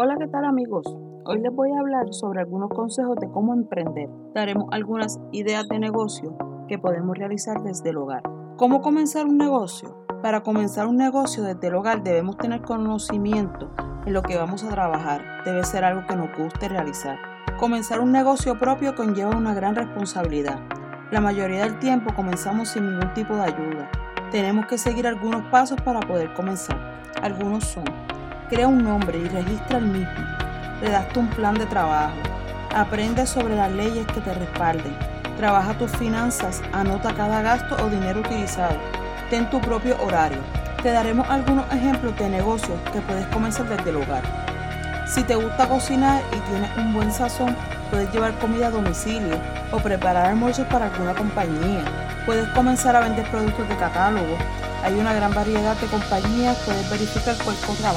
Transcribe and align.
Hola, 0.00 0.14
¿qué 0.16 0.28
tal 0.28 0.44
amigos? 0.44 0.86
Hoy 1.24 1.40
les 1.40 1.52
voy 1.52 1.72
a 1.72 1.80
hablar 1.80 2.14
sobre 2.14 2.38
algunos 2.38 2.70
consejos 2.70 3.16
de 3.16 3.28
cómo 3.32 3.52
emprender. 3.52 4.08
Daremos 4.32 4.68
algunas 4.70 5.18
ideas 5.32 5.68
de 5.68 5.80
negocio 5.80 6.36
que 6.68 6.78
podemos 6.78 7.18
realizar 7.18 7.60
desde 7.64 7.90
el 7.90 7.96
hogar. 7.96 8.22
¿Cómo 8.56 8.80
comenzar 8.80 9.26
un 9.26 9.38
negocio? 9.38 10.06
Para 10.22 10.44
comenzar 10.44 10.86
un 10.86 10.98
negocio 10.98 11.42
desde 11.42 11.66
el 11.66 11.74
hogar 11.74 12.04
debemos 12.04 12.36
tener 12.36 12.62
conocimiento 12.62 13.72
en 14.06 14.12
lo 14.12 14.22
que 14.22 14.36
vamos 14.36 14.62
a 14.62 14.68
trabajar. 14.68 15.20
Debe 15.44 15.64
ser 15.64 15.82
algo 15.82 16.06
que 16.06 16.14
nos 16.14 16.28
guste 16.38 16.68
realizar. 16.68 17.18
Comenzar 17.58 17.98
un 17.98 18.12
negocio 18.12 18.56
propio 18.56 18.94
conlleva 18.94 19.36
una 19.36 19.52
gran 19.52 19.74
responsabilidad. 19.74 20.60
La 21.10 21.20
mayoría 21.20 21.64
del 21.64 21.80
tiempo 21.80 22.14
comenzamos 22.14 22.68
sin 22.68 22.88
ningún 22.88 23.12
tipo 23.14 23.34
de 23.34 23.42
ayuda. 23.42 23.90
Tenemos 24.30 24.66
que 24.66 24.78
seguir 24.78 25.08
algunos 25.08 25.42
pasos 25.50 25.80
para 25.80 25.98
poder 25.98 26.32
comenzar. 26.34 26.78
Algunos 27.20 27.64
son 27.64 27.82
Crea 28.48 28.66
un 28.66 28.82
nombre 28.82 29.18
y 29.18 29.28
registra 29.28 29.76
el 29.76 29.88
mismo. 29.88 30.24
Redacta 30.80 31.20
un 31.20 31.28
plan 31.28 31.54
de 31.54 31.66
trabajo. 31.66 32.14
Aprende 32.74 33.26
sobre 33.26 33.54
las 33.54 33.70
leyes 33.70 34.06
que 34.06 34.22
te 34.22 34.32
respalden. 34.32 34.96
Trabaja 35.36 35.74
tus 35.74 35.90
finanzas. 35.92 36.62
Anota 36.72 37.12
cada 37.12 37.42
gasto 37.42 37.76
o 37.84 37.90
dinero 37.90 38.20
utilizado. 38.20 38.76
Ten 39.28 39.50
tu 39.50 39.60
propio 39.60 40.02
horario. 40.02 40.38
Te 40.82 40.92
daremos 40.92 41.28
algunos 41.28 41.70
ejemplos 41.74 42.16
de 42.16 42.30
negocios 42.30 42.78
que 42.90 43.02
puedes 43.02 43.26
comenzar 43.26 43.68
desde 43.68 43.90
el 43.90 43.96
hogar. 43.96 44.22
Si 45.06 45.22
te 45.24 45.34
gusta 45.34 45.68
cocinar 45.68 46.22
y 46.32 46.50
tienes 46.50 46.74
un 46.78 46.94
buen 46.94 47.12
sazón, 47.12 47.54
puedes 47.90 48.10
llevar 48.12 48.32
comida 48.38 48.68
a 48.68 48.70
domicilio 48.70 49.36
o 49.72 49.76
preparar 49.76 50.24
almuerzos 50.24 50.66
para 50.68 50.86
alguna 50.86 51.12
compañía. 51.14 51.84
Puedes 52.24 52.48
comenzar 52.50 52.96
a 52.96 53.00
vender 53.00 53.30
productos 53.30 53.68
de 53.68 53.76
catálogo. 53.76 54.38
Hay 54.84 54.94
una 54.94 55.12
gran 55.12 55.34
variedad 55.34 55.76
de 55.76 55.86
compañías, 55.88 56.56
puedes 56.64 56.88
verificar 56.90 57.36
cuál 57.44 57.56
cobra 57.66 57.92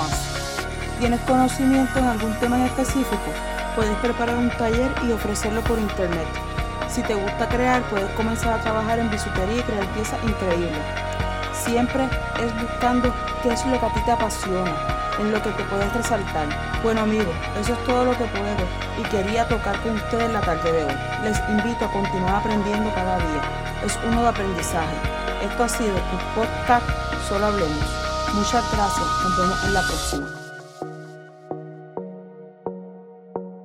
tienes 1.02 1.22
conocimiento 1.22 1.98
en 1.98 2.06
algún 2.06 2.32
tema 2.36 2.58
en 2.58 2.66
específico, 2.66 3.18
puedes 3.76 3.98
preparar 3.98 4.38
un 4.38 4.52
taller 4.52 4.92
y 5.04 5.12
ofrecerlo 5.12 5.62
por 5.62 5.80
internet. 5.80 6.28
Si 6.88 7.02
te 7.02 7.16
gusta 7.16 7.50
crear, 7.50 7.82
puedes 7.90 8.10
comenzar 8.12 8.54
a 8.54 8.62
trabajar 8.62 9.00
en 9.00 9.10
bisutería 9.10 9.58
y 9.58 9.64
crear 9.64 9.88
piezas 9.94 10.20
increíbles. 10.24 10.84
Siempre 11.54 12.04
es 12.40 12.62
buscando 12.62 13.12
qué 13.42 13.50
es 13.50 13.66
lo 13.66 13.80
que 13.80 13.86
a 13.88 13.94
ti 13.94 14.00
te 14.06 14.12
apasiona, 14.12 14.76
en 15.20 15.32
lo 15.32 15.42
que 15.42 15.50
te 15.50 15.64
puedes 15.64 15.92
resaltar. 15.92 16.48
Bueno 16.84 17.02
amigos, 17.02 17.34
eso 17.60 17.74
es 17.74 17.84
todo 17.86 18.06
lo 18.06 18.12
que 18.12 18.26
puedo 18.26 18.64
y 19.00 19.04
quería 19.10 19.48
tocar 19.48 19.82
con 19.82 19.96
ustedes 19.96 20.32
la 20.32 20.42
tarde 20.42 20.72
de 20.72 20.84
hoy. 20.84 20.96
Les 21.24 21.40
invito 21.50 21.86
a 21.86 21.92
continuar 21.92 22.36
aprendiendo 22.36 22.94
cada 22.94 23.18
día. 23.18 23.42
Es 23.84 23.98
uno 24.08 24.22
de 24.22 24.30
aprendizaje. 24.30 25.21
Esto 25.42 25.64
ha 25.64 25.70
sido 25.70 25.96
un 25.96 26.36
podcast 26.36 26.86
Solo 27.28 27.48
Hablemos. 27.48 27.78
Muchas 28.34 28.64
gracias. 28.72 29.08
Nos 29.24 29.38
vemos 29.38 29.64
en 29.64 29.74
la 29.74 29.82
próxima. 29.82 30.41